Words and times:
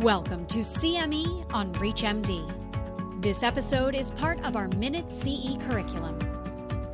Welcome 0.00 0.44
to 0.48 0.58
CME 0.58 1.50
on 1.54 1.72
ReachMD. 1.72 3.22
This 3.22 3.42
episode 3.42 3.94
is 3.94 4.10
part 4.10 4.38
of 4.44 4.54
our 4.54 4.68
Minute 4.76 5.10
CE 5.10 5.56
curriculum. 5.66 6.18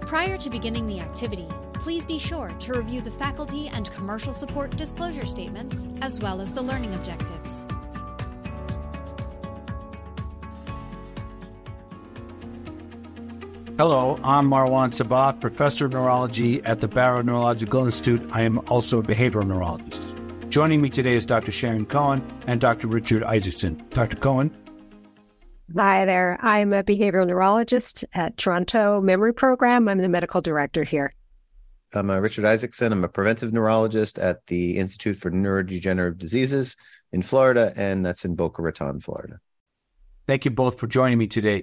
Prior 0.03 0.39
to 0.39 0.49
beginning 0.49 0.87
the 0.87 1.01
activity, 1.01 1.49
please 1.73 2.05
be 2.05 2.21
sure 2.21 2.49
to 2.49 2.73
review 2.75 3.01
the 3.01 3.11
faculty 3.11 3.67
and 3.67 3.91
commercial 3.91 4.33
support 4.33 4.77
disclosure 4.77 5.27
statements 5.27 5.85
as 6.01 6.21
well 6.21 6.41
as 6.41 6.53
the 6.53 6.63
learning 6.63 6.95
objectives. 6.95 7.65
Hello, 13.79 14.21
I'm 14.23 14.49
Marwan 14.49 14.93
Sabbagh, 14.93 15.41
professor 15.41 15.87
of 15.87 15.93
neurology 15.93 16.63
at 16.63 16.81
the 16.81 16.87
Barrow 16.87 17.21
Neurological 17.23 17.85
Institute. 17.85 18.31
I 18.33 18.43
am 18.43 18.61
also 18.69 19.01
a 19.01 19.03
behavioral 19.03 19.45
neurologist. 19.45 19.92
Joining 20.53 20.83
me 20.83 20.91
today 20.91 21.15
is 21.15 21.25
Dr. 21.25 21.51
Sharon 21.51 21.87
Cohen 21.87 22.23
and 22.47 22.61
Dr. 22.61 22.87
Richard 22.87 23.23
Isaacson. 23.23 23.83
Dr. 23.89 24.19
Cohen. 24.19 24.55
Hi 25.75 26.05
there. 26.05 26.39
I'm 26.43 26.75
a 26.75 26.85
behavioral 26.85 27.27
neurologist 27.27 28.05
at 28.13 28.37
Toronto 28.37 29.01
Memory 29.01 29.33
Program. 29.33 29.89
I'm 29.89 29.97
the 29.97 30.11
medical 30.11 30.43
director 30.43 30.85
here. 30.85 31.15
I'm 31.95 32.11
uh, 32.11 32.19
Richard 32.19 32.45
Isaacson. 32.45 32.93
I'm 32.93 33.03
a 33.03 33.09
preventive 33.09 33.55
neurologist 33.55 34.19
at 34.19 34.47
the 34.47 34.77
Institute 34.77 35.17
for 35.17 35.31
Neurodegenerative 35.31 36.19
Diseases 36.19 36.77
in 37.13 37.23
Florida, 37.23 37.73
and 37.75 38.05
that's 38.05 38.27
in 38.27 38.35
Boca 38.35 38.61
Raton, 38.61 39.01
Florida. 39.01 39.41
Thank 40.27 40.45
you 40.45 40.51
both 40.51 40.79
for 40.79 40.87
joining 40.87 41.17
me 41.17 41.29
today. 41.29 41.63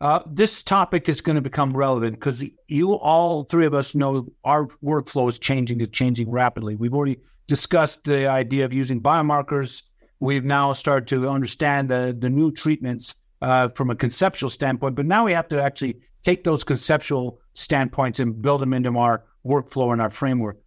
Uh, 0.00 0.22
this 0.26 0.62
topic 0.62 1.10
is 1.10 1.20
going 1.20 1.36
to 1.36 1.42
become 1.42 1.76
relevant 1.76 2.14
because 2.14 2.42
you 2.68 2.94
all 2.94 3.44
three 3.44 3.66
of 3.66 3.74
us 3.74 3.94
know 3.94 4.26
our 4.44 4.66
workflow 4.82 5.28
is 5.28 5.38
changing, 5.38 5.80
it's 5.80 5.92
changing 5.92 6.30
rapidly. 6.30 6.74
We've 6.74 6.94
already 6.94 7.18
discussed 7.46 8.04
the 8.04 8.26
idea 8.26 8.64
of 8.64 8.72
using 8.72 9.02
biomarkers. 9.02 9.82
We've 10.18 10.44
now 10.44 10.72
started 10.72 11.06
to 11.08 11.28
understand 11.28 11.90
the, 11.90 12.16
the 12.18 12.30
new 12.30 12.50
treatments 12.50 13.14
uh, 13.42 13.68
from 13.70 13.90
a 13.90 13.94
conceptual 13.94 14.48
standpoint, 14.48 14.94
but 14.94 15.04
now 15.04 15.26
we 15.26 15.32
have 15.32 15.48
to 15.48 15.62
actually 15.62 16.00
take 16.22 16.44
those 16.44 16.64
conceptual 16.64 17.38
standpoints 17.52 18.20
and 18.20 18.40
build 18.40 18.62
them 18.62 18.72
into 18.72 18.96
our 18.96 19.24
workflow 19.44 19.92
and 19.92 20.00
our 20.00 20.10
framework. 20.10 20.58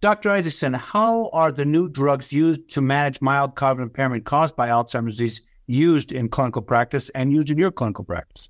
Dr. 0.00 0.30
Isaacson, 0.30 0.74
how 0.74 1.30
are 1.32 1.50
the 1.50 1.64
new 1.64 1.88
drugs 1.88 2.32
used 2.32 2.68
to 2.70 2.80
manage 2.80 3.20
mild 3.20 3.56
cognitive 3.56 3.90
impairment 3.90 4.24
caused 4.24 4.54
by 4.54 4.68
Alzheimer's 4.68 5.16
disease 5.16 5.40
used 5.66 6.12
in 6.12 6.28
clinical 6.28 6.62
practice 6.62 7.08
and 7.10 7.32
used 7.32 7.50
in 7.50 7.58
your 7.58 7.70
clinical 7.70 8.04
practice? 8.04 8.48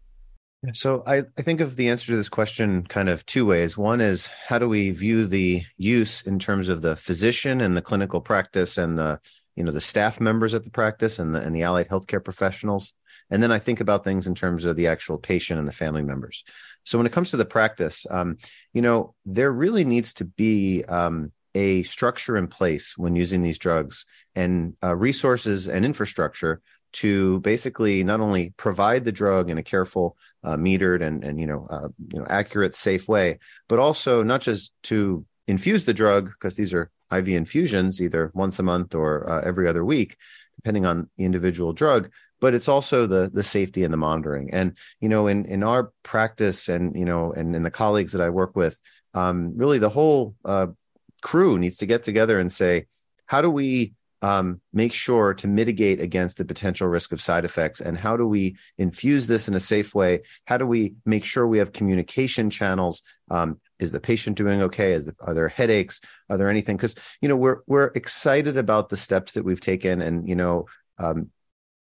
So 0.75 1.03
I, 1.07 1.25
I 1.37 1.43
think 1.43 1.61
of 1.61 1.75
the 1.75 1.89
answer 1.89 2.07
to 2.13 2.17
this 2.17 2.29
question 2.29 2.87
kind 2.87 3.09
of 3.09 3.27
two 3.27 3.45
ways. 3.45 3.77
One 3.77 4.01
is 4.01 4.29
how 4.47 4.61
do 4.61 4.69
we 4.69 4.93
view 4.93 5.27
the 5.27 5.65
use 5.77 6.23
in 6.23 6.39
terms 6.39 6.69
of 6.69 6.83
the 6.83 6.95
physician 6.95 7.61
and 7.61 7.77
the 7.77 7.83
clinical 7.83 8.21
practice 8.21 8.79
and 8.79 8.97
the 8.97 9.19
you 9.57 9.65
know 9.65 9.73
the 9.73 9.81
staff 9.81 10.21
members 10.21 10.55
at 10.55 10.65
the 10.65 10.71
practice 10.71 11.19
and 11.19 11.35
the 11.35 11.41
and 11.41 11.55
the 11.55 11.65
allied 11.65 11.89
healthcare 11.89 12.25
professionals. 12.25 12.95
And 13.29 13.43
then 13.43 13.51
I 13.51 13.59
think 13.59 13.81
about 13.81 14.05
things 14.05 14.29
in 14.29 14.35
terms 14.37 14.65
of 14.65 14.77
the 14.77 14.87
actual 14.87 15.19
patient 15.19 15.59
and 15.59 15.67
the 15.67 15.73
family 15.73 16.03
members. 16.03 16.45
So 16.85 16.97
when 16.97 17.07
it 17.07 17.13
comes 17.13 17.31
to 17.31 17.37
the 17.37 17.45
practice, 17.45 18.07
um, 18.11 18.39
you 18.73 18.83
know, 18.83 19.15
there 19.27 19.51
really 19.51 19.85
needs 19.85 20.15
to 20.15 20.25
be 20.25 20.85
um, 20.85 21.33
a 21.55 21.83
structure 21.83 22.37
in 22.37 22.47
place 22.47 22.97
when 22.97 23.17
using 23.17 23.43
these 23.43 23.59
drugs 23.59 24.07
and 24.35 24.75
uh, 24.83 24.95
resources 24.95 25.69
and 25.69 25.85
infrastructure 25.85 26.61
to 26.93 27.41
basically 27.41 28.05
not 28.05 28.21
only 28.21 28.53
provide 28.57 29.05
the 29.05 29.13
drug 29.13 29.51
in 29.51 29.59
a 29.59 29.63
careful, 29.63 30.17
uh, 30.45 30.57
metered, 30.57 31.03
and 31.03 31.25
and 31.25 31.41
you 31.41 31.47
know 31.47 31.67
uh, 31.71 31.89
you 32.13 32.19
know 32.19 32.27
accurate, 32.29 32.75
safe 32.75 33.09
way, 33.09 33.39
but 33.69 33.79
also 33.79 34.23
not 34.23 34.41
just 34.41 34.73
to 34.85 35.25
infuse 35.49 35.85
the 35.85 35.95
drug 35.95 36.27
because 36.27 36.55
these 36.55 36.75
are 36.75 36.91
IV 37.13 37.29
infusions, 37.29 38.01
either 38.01 38.31
once 38.35 38.59
a 38.59 38.63
month 38.63 38.95
or 38.95 39.29
uh, 39.29 39.43
every 39.45 39.69
other 39.69 39.85
week, 39.85 40.17
depending 40.57 40.87
on 40.87 41.09
the 41.17 41.25
individual 41.25 41.73
drug. 41.73 42.11
But 42.41 42.55
it's 42.55 42.69
also 42.69 43.07
the 43.07 43.31
the 43.33 43.43
safety 43.43 43.85
and 43.85 43.93
the 43.93 43.99
monitoring. 43.99 44.53
And 44.53 44.77
you 45.01 45.09
know, 45.09 45.27
in 45.29 45.45
in 45.47 45.63
our 45.63 45.93
practice, 46.03 46.69
and 46.69 46.97
you 46.97 47.05
know, 47.05 47.33
and 47.33 47.55
in 47.55 47.63
the 47.63 47.71
colleagues 47.71 48.13
that 48.13 48.23
I 48.23 48.31
work 48.31 48.57
with, 48.57 48.81
um, 49.15 49.57
really 49.57 49.79
the 49.79 49.89
whole 49.89 50.35
uh, 50.45 50.67
crew 51.23 51.59
needs 51.59 51.79
to 51.79 51.87
get 51.87 52.03
together 52.03 52.39
and 52.39 52.53
say, 52.53 52.87
how 53.27 53.41
do 53.41 53.51
we 53.51 53.95
um, 54.23 54.61
make 54.73 54.95
sure 54.95 55.35
to 55.35 55.49
mitigate 55.49 56.01
against 56.01 56.39
the 56.39 56.45
potential 56.45 56.89
risk 56.89 57.13
of 57.13 57.21
side 57.21 57.45
effects? 57.45 57.81
And 57.81 57.99
how 57.99 58.17
do 58.17 58.27
we 58.27 58.57
infuse 58.79 59.27
this 59.27 59.49
in 59.49 59.55
a 59.55 59.61
safe 59.61 59.95
way? 59.95 60.23
How 60.47 60.57
do 60.57 60.67
we 60.67 60.95
make 61.05 61.25
sure 61.25 61.47
we 61.47 61.59
have 61.59 61.73
communication 61.73 62.49
channels? 62.49 63.03
Um, 63.31 63.61
is 63.79 63.93
the 63.93 64.01
patient 64.01 64.37
doing 64.39 64.63
okay? 64.63 64.93
Is 64.93 65.11
are 65.21 65.35
there 65.35 65.49
headaches? 65.49 66.01
Are 66.31 66.39
there 66.39 66.49
anything? 66.49 66.77
Because 66.77 66.95
you 67.21 67.29
know 67.29 67.37
we're 67.37 67.59
we're 67.67 67.91
excited 67.95 68.57
about 68.57 68.89
the 68.89 68.97
steps 68.97 69.33
that 69.33 69.45
we've 69.45 69.61
taken, 69.61 70.01
and 70.01 70.29
you 70.29 70.37
know 70.37 70.67
um, 70.99 71.31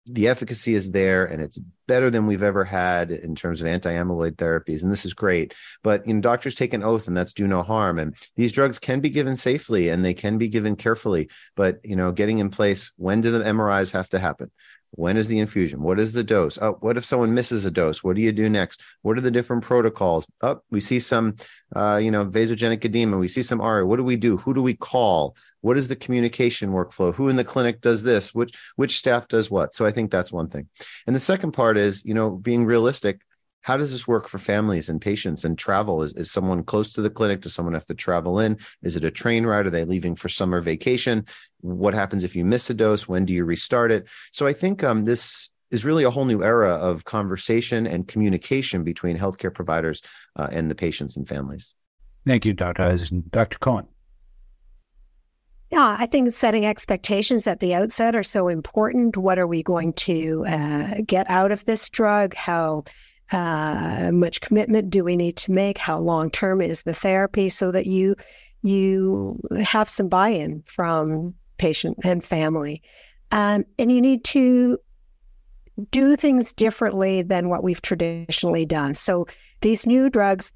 the 0.08 0.28
efficacy 0.28 0.76
is 0.76 0.92
there 0.92 1.26
and 1.26 1.42
it's 1.42 1.60
better 1.88 2.10
than 2.10 2.28
we've 2.28 2.44
ever 2.44 2.64
had 2.64 3.12
in 3.12 3.36
terms 3.36 3.62
of 3.62 3.68
anti-amyloid 3.68 4.36
therapies 4.36 4.84
and 4.84 4.92
this 4.92 5.06
is 5.06 5.14
great. 5.14 5.54
But 5.84 6.08
you 6.08 6.14
know 6.14 6.22
doctors 6.22 6.56
take 6.56 6.74
an 6.74 6.84
oath 6.84 7.08
and 7.08 7.18
that's 7.18 7.34
do 7.34 7.48
no 7.48 7.64
harm 7.64 8.00
and 8.00 8.16
these 8.36 8.52
drugs 8.52 8.80
can 8.80 9.00
be 9.00 9.10
given 9.10 9.36
safely 9.36 9.90
and 9.90 10.04
they 10.04 10.14
can 10.14 10.38
be 10.38 10.48
given 10.48 10.76
carefully 10.76 11.30
but 11.56 11.80
you 11.84 11.96
know 11.96 12.12
getting 12.12 12.40
in 12.40 12.50
place 12.50 12.92
when 12.98 13.22
do 13.22 13.32
the 13.32 13.40
mris 13.40 13.92
have 13.92 14.10
to 14.10 14.20
happen 14.20 14.52
when 14.95 15.17
is 15.17 15.28
the 15.28 15.39
infusion? 15.39 15.81
What 15.81 16.00
is 16.00 16.13
the 16.13 16.23
dose? 16.23 16.57
Oh, 16.61 16.78
what 16.79 16.97
if 16.97 17.06
someone 17.06 17.33
misses 17.33 17.66
a 17.66 17.72
dose? 17.72 18.03
What 18.03 18.16
do 18.16 18.22
you 18.22 18.31
do 18.31 18.50
next? 18.50 18.81
What 19.01 19.17
are 19.17 19.22
the 19.22 19.31
different 19.31 19.63
protocols? 19.63 20.25
Oh, 20.41 20.61
we 20.72 20.79
see 20.79 21.00
some, 21.00 21.35
uh, 21.75 22.00
you 22.01 22.11
know, 22.11 22.25
vasogenic 22.25 22.83
edema. 22.85 23.17
We 23.17 23.28
see 23.28 23.44
some 23.44 23.61
ARIA. 23.61 23.85
What 23.85 23.97
do 23.97 24.03
we 24.03 24.16
do? 24.16 24.38
Who 24.38 24.53
do 24.53 24.61
we 24.61 24.73
call? 24.73 25.35
What 25.61 25.78
is 25.78 25.88
the 25.88 25.95
communication 25.95 26.72
workflow? 26.72 27.13
Who 27.13 27.28
in 27.28 27.35
the 27.35 27.44
clinic 27.44 27.81
does 27.81 28.03
this? 28.03 28.33
Which 28.33 28.53
which 28.75 28.97
staff 28.97 29.28
does 29.28 29.51
what? 29.51 29.75
So 29.75 29.85
I 29.85 29.91
think 29.91 30.11
that's 30.11 30.31
one 30.31 30.47
thing. 30.47 30.69
And 31.07 31.16
the 31.16 31.19
second 31.19 31.51
part 31.51 31.77
is, 31.77 32.06
you 32.06 32.13
know, 32.13 32.29
being 32.29 32.66
realistic 32.66 33.22
how 33.66 33.78
does 33.78 33.92
this 33.92 34.08
work 34.08 34.28
for 34.28 34.38
families 34.38 34.90
and 34.90 35.02
patients 35.02 35.44
and 35.44 35.58
travel? 35.58 36.03
Is, 36.03 36.14
is 36.14 36.30
someone 36.30 36.64
close 36.64 36.94
to 36.94 37.02
the 37.02 37.09
clinic? 37.09 37.42
Does 37.42 37.56
someone 37.56 37.74
have 37.74 37.88
to 37.88 37.96
travel 37.96 38.40
in? 38.40 38.59
Is 38.84 38.96
it 38.96 39.03
a 39.03 39.09
train 39.09 39.44
ride? 39.44 39.66
Are 39.66 39.72
they 39.72 39.86
leaving 39.86 40.16
for 40.16 40.30
summer 40.30 40.62
vacation? 40.62 41.26
What 41.62 41.96
happens 41.96 42.24
if 42.24 42.36
you 42.36 42.46
miss 42.46 42.70
a 42.70 42.75
dose? 42.75 43.08
When 43.08 43.25
do 43.25 43.34
you 43.34 43.44
restart 43.44 43.92
it? 43.92 44.08
So 44.31 44.46
I 44.46 44.54
think 44.54 44.84
um, 44.84 45.06
this 45.06 45.50
is 45.72 45.84
really 45.84 46.04
a 46.04 46.12
whole 46.12 46.25
new 46.25 46.44
era 46.44 46.74
of 46.74 47.06
conversation 47.06 47.88
and 47.88 48.08
communication 48.08 48.84
between 48.84 49.18
healthcare 49.18 49.52
providers 49.52 50.04
uh, 50.36 50.48
and 50.52 50.70
the 50.70 50.75
patients 50.75 51.18
and 51.18 51.28
families. 51.28 51.74
Thank 52.28 52.46
you, 52.46 52.54
Dr. 52.54 52.84
Eisen. 52.84 53.24
Dr. 53.31 53.58
Cohen. 53.58 53.88
Yeah, 55.72 55.96
I 55.98 56.06
think 56.06 56.31
setting 56.34 56.68
expectations 56.68 57.48
at 57.48 57.62
the 57.62 57.74
outset 57.74 58.14
are 58.14 58.22
so 58.22 58.48
important. 58.48 59.18
What 59.18 59.40
are 59.40 59.48
we 59.48 59.64
going 59.64 59.94
to 59.94 60.46
uh, 60.48 61.02
get 61.04 61.28
out 61.31 61.52
of 61.52 61.66
this 61.66 61.90
drug? 61.90 62.36
How 62.36 62.84
uh, 63.31 64.12
much 64.13 64.41
commitment 64.41 64.90
do 64.90 65.03
we 65.03 65.16
need 65.16 65.36
to 65.38 65.52
make? 65.52 65.78
How 65.78 66.00
long 66.00 66.30
term 66.30 66.62
is 66.62 66.84
the 66.84 66.94
therapy 66.94 67.50
so 67.50 67.72
that 67.72 67.86
you 67.88 68.16
you 68.62 69.40
have 69.63 69.90
some 69.90 70.09
buy-in 70.09 70.63
from 70.66 71.36
patient 71.58 71.97
and 72.03 72.24
family, 72.24 72.81
um, 73.31 73.66
and 73.78 73.91
you 73.91 74.02
need 74.02 74.24
to 74.25 74.78
do 75.91 76.16
things 76.16 76.53
differently 76.53 77.22
than 77.22 77.50
what 77.50 77.63
we've 77.63 77.81
traditionally 77.81 78.66
done. 78.66 78.96
So 78.96 79.28
these 79.62 79.86
new 79.86 80.09
drugs 80.09 80.53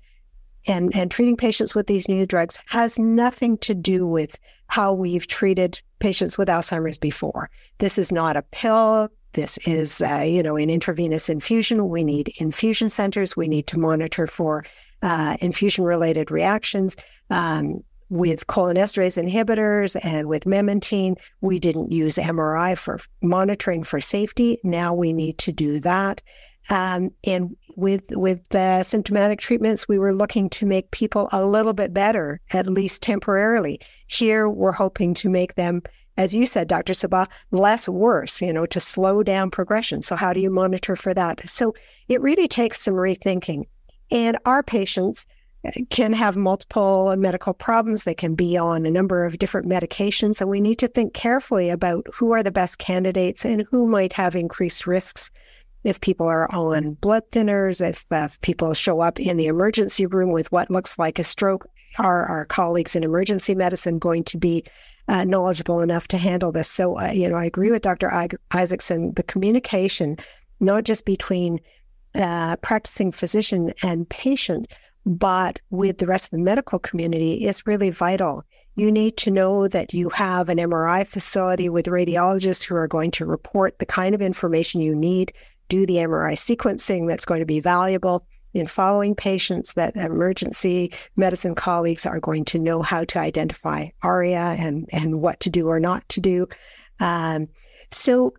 and 0.67 0.95
and 0.95 1.09
treating 1.09 1.37
patients 1.37 1.73
with 1.73 1.87
these 1.87 2.07
new 2.07 2.25
drugs 2.25 2.59
has 2.67 2.99
nothing 2.99 3.57
to 3.59 3.73
do 3.73 4.05
with 4.05 4.37
how 4.67 4.93
we've 4.93 5.27
treated 5.27 5.81
patients 5.99 6.37
with 6.37 6.47
Alzheimer's 6.47 6.97
before. 6.97 7.49
This 7.79 7.97
is 7.97 8.11
not 8.11 8.37
a 8.37 8.43
pill 8.43 9.09
this 9.33 9.57
is, 9.59 10.01
uh, 10.01 10.23
you 10.25 10.41
know, 10.43 10.55
an 10.55 10.69
intravenous 10.69 11.29
infusion. 11.29 11.89
We 11.89 12.03
need 12.03 12.33
infusion 12.37 12.89
centers. 12.89 13.37
We 13.37 13.47
need 13.47 13.67
to 13.67 13.79
monitor 13.79 14.27
for 14.27 14.65
uh, 15.01 15.37
infusion-related 15.39 16.31
reactions. 16.31 16.97
Um, 17.29 17.83
with 18.09 18.47
cholinesterase 18.47 19.23
inhibitors 19.23 19.95
and 20.03 20.27
with 20.27 20.45
memantine, 20.45 21.15
we 21.41 21.59
didn't 21.59 21.91
use 21.91 22.15
MRI 22.15 22.75
for 22.75 22.99
monitoring 23.21 23.83
for 23.83 24.01
safety. 24.01 24.59
Now 24.63 24.93
we 24.93 25.13
need 25.13 25.37
to 25.39 25.51
do 25.51 25.79
that. 25.81 26.21
Um, 26.71 27.11
and 27.23 27.55
with 27.77 28.05
with 28.11 28.47
the 28.49 28.83
symptomatic 28.83 29.39
treatments, 29.39 29.87
we 29.87 29.97
were 29.97 30.13
looking 30.13 30.49
to 30.51 30.65
make 30.65 30.91
people 30.91 31.29
a 31.31 31.45
little 31.45 31.73
bit 31.73 31.93
better, 31.93 32.41
at 32.51 32.67
least 32.67 33.01
temporarily. 33.01 33.79
Here, 34.07 34.49
we're 34.49 34.71
hoping 34.71 35.13
to 35.15 35.29
make 35.29 35.55
them 35.55 35.81
as 36.19 36.35
you 36.35 36.45
said, 36.45 36.67
Dr. 36.67 36.91
Sabbagh, 36.91 37.29
less 37.51 37.87
worse, 37.87 38.41
you 38.41 38.51
know, 38.51 38.65
to 38.65 38.79
slow 38.81 39.23
down 39.23 39.49
progression. 39.49 40.01
So, 40.01 40.17
how 40.17 40.33
do 40.33 40.41
you 40.41 40.49
monitor 40.49 40.97
for 40.97 41.13
that? 41.13 41.49
So, 41.49 41.73
it 42.09 42.21
really 42.21 42.49
takes 42.49 42.81
some 42.81 42.95
rethinking. 42.95 43.63
And 44.11 44.37
our 44.45 44.61
patients 44.61 45.25
uh, 45.65 45.71
can 45.89 46.11
have 46.11 46.35
multiple 46.35 47.15
medical 47.17 47.53
problems. 47.53 48.03
They 48.03 48.13
can 48.13 48.35
be 48.35 48.57
on 48.57 48.85
a 48.85 48.91
number 48.91 49.23
of 49.23 49.39
different 49.39 49.69
medications. 49.69 50.41
And 50.41 50.49
we 50.49 50.59
need 50.59 50.77
to 50.79 50.89
think 50.89 51.13
carefully 51.13 51.69
about 51.69 52.05
who 52.13 52.31
are 52.31 52.43
the 52.43 52.51
best 52.51 52.79
candidates 52.79 53.45
and 53.45 53.65
who 53.71 53.87
might 53.87 54.11
have 54.11 54.35
increased 54.35 54.85
risks 54.85 55.31
if 55.85 56.01
people 56.01 56.27
are 56.27 56.53
on 56.53 56.95
blood 56.95 57.23
thinners, 57.31 57.79
if, 57.79 58.05
if, 58.11 58.41
people 58.41 58.73
show 58.73 58.99
up 58.99 59.19
in 59.19 59.37
the 59.37 59.47
emergency 59.47 60.05
room 60.05 60.31
with 60.31 60.51
what 60.51 60.69
looks 60.69 60.99
like 60.99 61.19
a 61.19 61.23
stroke, 61.23 61.65
are 61.97 62.25
our 62.25 62.45
colleagues 62.45 62.95
in 62.95 63.03
emergency 63.03 63.55
medicine 63.55 63.97
going 63.97 64.23
to 64.25 64.37
be 64.37 64.63
uh, 65.09 65.23
knowledgeable 65.23 65.81
enough 65.81 66.07
to 66.07 66.17
handle 66.17 66.51
this. 66.51 66.69
So, 66.69 66.99
uh, 66.99 67.11
you 67.11 67.27
know, 67.27 67.35
I 67.35 67.45
agree 67.45 67.71
with 67.71 67.81
Dr. 67.81 68.13
I- 68.13 68.29
Isaacson. 68.51 69.13
The 69.15 69.23
communication, 69.23 70.17
not 70.59 70.83
just 70.83 71.03
between 71.03 71.59
uh, 72.13 72.55
practicing 72.57 73.11
physician 73.11 73.73
and 73.81 74.07
patient, 74.07 74.71
but 75.05 75.59
with 75.71 75.97
the 75.97 76.05
rest 76.05 76.25
of 76.25 76.31
the 76.31 76.43
medical 76.43 76.77
community 76.77 77.45
is 77.45 77.65
really 77.65 77.89
vital. 77.89 78.43
You 78.75 78.91
need 78.91 79.17
to 79.17 79.31
know 79.31 79.67
that 79.67 79.93
you 79.95 80.09
have 80.09 80.47
an 80.47 80.59
MRI 80.59 81.07
facility 81.07 81.69
with 81.69 81.87
radiologists 81.87 82.63
who 82.63 82.75
are 82.75 82.87
going 82.87 83.11
to 83.11 83.25
report 83.25 83.79
the 83.79 83.87
kind 83.87 84.13
of 84.13 84.21
information 84.21 84.79
you 84.79 84.95
need, 84.95 85.33
do 85.69 85.87
the 85.87 85.95
MRI 85.95 86.33
sequencing 86.33 87.07
that's 87.07 87.25
going 87.25 87.39
to 87.39 87.45
be 87.47 87.59
valuable 87.59 88.27
in 88.53 88.67
following 88.67 89.15
patients, 89.15 89.73
that 89.73 89.95
emergency 89.95 90.91
medicine 91.15 91.55
colleagues 91.55 92.05
are 92.05 92.19
going 92.19 92.45
to 92.45 92.59
know 92.59 92.81
how 92.81 93.03
to 93.05 93.19
identify 93.19 93.87
ARIA 94.01 94.55
and, 94.57 94.87
and 94.91 95.21
what 95.21 95.39
to 95.41 95.49
do 95.49 95.67
or 95.67 95.79
not 95.79 96.07
to 96.09 96.21
do. 96.21 96.47
Um, 96.99 97.47
so 97.91 98.33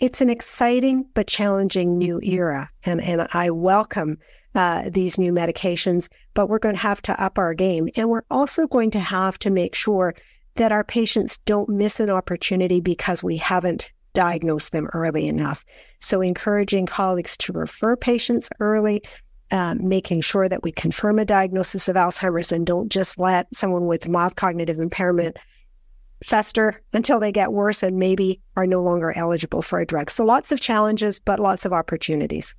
it's 0.00 0.20
an 0.20 0.30
exciting 0.30 1.06
but 1.14 1.26
challenging 1.26 1.96
new 1.96 2.20
era. 2.22 2.70
And, 2.84 3.00
and 3.00 3.26
I 3.32 3.50
welcome 3.50 4.18
uh, 4.54 4.90
these 4.90 5.18
new 5.18 5.32
medications, 5.32 6.08
but 6.34 6.48
we're 6.48 6.58
going 6.58 6.74
to 6.74 6.80
have 6.80 7.02
to 7.02 7.22
up 7.22 7.38
our 7.38 7.54
game. 7.54 7.88
And 7.96 8.08
we're 8.08 8.24
also 8.30 8.66
going 8.66 8.90
to 8.92 9.00
have 9.00 9.38
to 9.40 9.50
make 9.50 9.74
sure 9.74 10.14
that 10.56 10.72
our 10.72 10.84
patients 10.84 11.38
don't 11.38 11.68
miss 11.68 11.98
an 12.00 12.10
opportunity 12.10 12.80
because 12.80 13.22
we 13.22 13.36
haven't 13.36 13.90
diagnosed 14.12 14.72
them 14.72 14.88
early 14.92 15.26
enough. 15.26 15.64
So, 16.00 16.20
encouraging 16.20 16.86
colleagues 16.86 17.36
to 17.38 17.52
refer 17.52 17.96
patients 17.96 18.48
early, 18.60 19.02
um, 19.50 19.86
making 19.86 20.20
sure 20.20 20.48
that 20.48 20.62
we 20.62 20.72
confirm 20.72 21.18
a 21.18 21.24
diagnosis 21.24 21.88
of 21.88 21.96
Alzheimer's 21.96 22.52
and 22.52 22.66
don't 22.66 22.90
just 22.90 23.18
let 23.18 23.54
someone 23.54 23.86
with 23.86 24.08
mild 24.08 24.36
cognitive 24.36 24.78
impairment 24.78 25.36
fester 26.22 26.80
until 26.92 27.20
they 27.20 27.32
get 27.32 27.52
worse 27.52 27.82
and 27.82 27.98
maybe 27.98 28.40
are 28.56 28.66
no 28.66 28.82
longer 28.82 29.12
eligible 29.16 29.62
for 29.62 29.80
a 29.80 29.86
drug. 29.86 30.10
So, 30.10 30.24
lots 30.24 30.52
of 30.52 30.60
challenges, 30.60 31.20
but 31.20 31.38
lots 31.38 31.64
of 31.64 31.72
opportunities. 31.72 32.54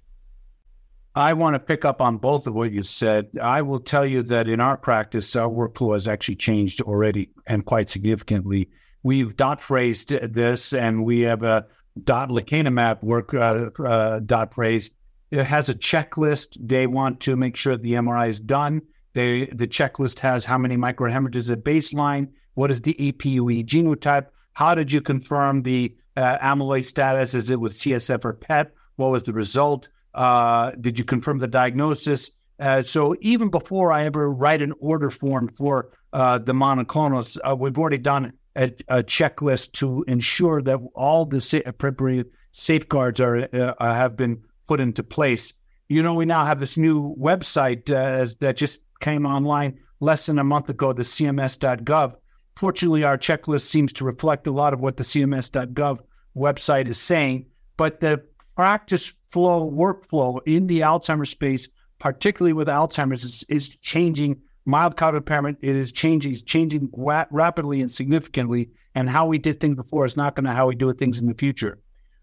I 1.16 1.32
want 1.32 1.54
to 1.54 1.60
pick 1.60 1.86
up 1.86 2.02
on 2.02 2.18
both 2.18 2.46
of 2.46 2.54
what 2.54 2.74
you 2.74 2.84
said. 2.84 3.30
I 3.42 3.62
will 3.62 3.80
tell 3.80 4.06
you 4.06 4.22
that 4.24 4.50
in 4.50 4.60
our 4.60 4.76
practice, 4.76 5.34
our 5.36 5.50
workflow 5.50 5.94
has 5.94 6.10
actually 6.10 6.36
changed 6.36 6.82
already 6.82 7.30
and 7.48 7.66
quite 7.66 7.90
significantly. 7.90 8.70
We've 9.02 9.36
dot 9.36 9.62
phrased 9.62 10.10
this, 10.10 10.74
and 10.74 11.06
we 11.06 11.22
have 11.22 11.44
a 11.44 11.68
dot 12.04 12.30
lecanemab 12.30 13.02
work 13.02 13.34
uh, 13.34 13.70
uh, 13.82 14.20
dot 14.20 14.54
phrase. 14.54 14.92
It 15.36 15.46
has 15.48 15.68
a 15.68 15.76
checklist. 15.76 16.58
They 16.66 16.88
want 16.88 17.20
to 17.22 17.36
make 17.36 17.58
sure 17.58 17.76
the 17.76 17.94
MRI 17.94 18.30
is 18.30 18.40
done. 18.40 18.82
They, 19.14 19.48
the 19.48 19.68
checklist 19.68 20.20
has 20.20 20.46
how 20.46 20.58
many 20.58 20.78
microhemorrhages 20.78 21.52
at 21.52 21.66
baseline, 21.66 22.30
what 22.54 22.72
is 22.72 22.80
the 22.80 22.94
APOE 22.94 23.66
genotype, 23.66 24.28
how 24.54 24.76
did 24.76 24.94
you 24.94 25.02
confirm 25.02 25.64
the 25.64 25.94
uh, 26.16 26.38
amyloid 26.38 26.86
status? 26.86 27.34
Is 27.34 27.50
it 27.50 27.60
with 27.60 27.74
CSF 27.74 28.24
or 28.24 28.32
PET? 28.32 28.74
What 28.96 29.12
was 29.12 29.24
the 29.24 29.34
result? 29.34 29.90
Uh, 30.14 30.72
did 30.80 30.98
you 30.98 31.04
confirm 31.04 31.40
the 31.40 31.48
diagnosis? 31.48 32.32
Uh, 32.58 32.82
so 32.82 33.14
even 33.20 33.50
before 33.50 33.92
I 33.92 34.06
ever 34.06 34.32
write 34.32 34.62
an 34.62 34.74
order 34.80 35.10
form 35.10 35.50
for 35.50 35.90
uh, 36.14 36.38
the 36.38 36.54
monoclonals, 36.54 37.38
uh, 37.44 37.54
we've 37.54 37.78
already 37.78 37.98
done 37.98 38.32
a, 38.56 38.72
a, 38.88 39.04
checklist 39.04 39.74
to 39.74 40.06
ensure 40.08 40.62
that 40.62 40.80
all 40.96 41.26
the 41.26 41.42
sa- 41.42 41.60
appropriate 41.66 42.32
safeguards 42.54 43.20
are 43.20 43.50
uh, 43.54 43.74
have 43.94 44.16
been 44.16 44.42
put 44.68 44.80
into 44.80 45.04
place. 45.04 45.54
You 45.88 46.02
know, 46.02 46.14
we 46.14 46.26
now 46.26 46.46
have 46.46 46.60
this 46.60 46.78
new 46.78 47.16
website 47.16 47.90
uh, 47.90 48.28
that 48.40 48.58
just 48.58 48.80
came 49.00 49.26
online 49.26 49.80
less 50.00 50.26
than 50.26 50.40
a 50.40 50.44
month 50.44 50.70
ago, 50.70 50.94
the 50.94 51.04
CMS.gov. 51.04 52.16
Fortunately, 52.56 53.04
our 53.04 53.18
checklist 53.18 53.62
seems 53.62 53.94
to 53.94 54.06
reflect 54.06 54.48
a 54.48 54.52
lot 54.52 54.74
of 54.74 54.80
what 54.80 54.98
the 54.98 55.04
CMS.gov 55.04 56.00
website 56.36 56.88
is 56.88 57.00
saying, 57.00 57.46
but 57.78 58.00
the 58.00 58.24
practice 58.56 59.14
flow, 59.28 59.70
workflow 59.70 60.40
in 60.46 60.68
the 60.68 60.82
Alzheimer's 60.82 61.30
space, 61.30 61.68
particularly 62.00 62.54
with 62.54 62.68
Alzheimer's, 62.68 63.24
is, 63.24 63.44
is 63.50 63.76
changing. 63.78 64.42
Mild 64.68 64.98
cognitive 64.98 65.22
impairment, 65.22 65.60
it 65.62 65.76
is 65.76 65.92
changing, 65.92 66.32
it's 66.32 66.42
changing 66.42 66.90
ra- 66.94 67.26
rapidly 67.30 67.82
and 67.82 67.92
significantly. 67.92 68.72
And 68.96 69.10
how 69.10 69.28
we 69.28 69.38
did 69.38 69.60
things 69.60 69.76
before 69.76 70.06
is 70.06 70.18
not 70.18 70.36
going 70.36 70.46
to 70.46 70.54
how 70.54 70.68
we 70.68 70.76
do 70.76 70.92
things 70.94 71.22
in 71.22 71.28
the 71.28 71.36
future. 71.36 71.78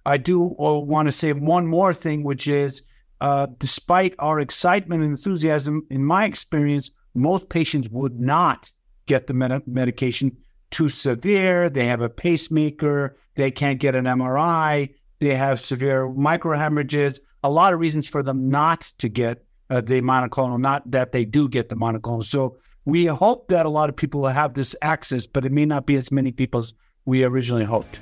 I 0.04 0.16
do 0.16 0.54
uh, 0.58 0.78
want 0.78 1.06
to 1.06 1.12
say 1.12 1.32
one 1.32 1.66
more 1.66 1.94
thing, 1.94 2.24
which 2.24 2.48
is 2.48 2.82
uh, 3.20 3.46
despite 3.58 4.14
our 4.18 4.40
excitement 4.40 5.02
and 5.02 5.12
enthusiasm, 5.12 5.86
in 5.90 6.04
my 6.04 6.24
experience, 6.24 6.90
most 7.14 7.48
patients 7.48 7.88
would 7.90 8.18
not 8.18 8.70
get 9.06 9.26
the 9.26 9.34
med- 9.34 9.66
medication 9.66 10.36
too 10.70 10.88
severe. 10.88 11.70
They 11.70 11.86
have 11.86 12.00
a 12.00 12.08
pacemaker, 12.08 13.16
they 13.36 13.50
can't 13.50 13.78
get 13.78 13.94
an 13.94 14.06
MRI, 14.06 14.92
they 15.20 15.36
have 15.36 15.60
severe 15.60 16.08
microhemorrhages, 16.08 17.20
a 17.44 17.50
lot 17.50 17.72
of 17.72 17.78
reasons 17.78 18.08
for 18.08 18.22
them 18.22 18.48
not 18.48 18.80
to 18.98 19.08
get 19.08 19.44
uh, 19.70 19.80
the 19.80 20.00
monoclonal, 20.00 20.60
not 20.60 20.90
that 20.90 21.12
they 21.12 21.24
do 21.24 21.48
get 21.48 21.68
the 21.68 21.76
monoclonal. 21.76 22.24
So 22.24 22.56
we 22.84 23.06
hope 23.06 23.48
that 23.48 23.66
a 23.66 23.70
lot 23.70 23.88
of 23.88 23.94
people 23.94 24.20
will 24.20 24.30
have 24.30 24.54
this 24.54 24.74
access, 24.82 25.26
but 25.26 25.44
it 25.44 25.52
may 25.52 25.64
not 25.64 25.86
be 25.86 25.94
as 25.94 26.10
many 26.10 26.32
people 26.32 26.60
as 26.60 26.72
we 27.04 27.22
originally 27.22 27.64
hoped. 27.64 28.00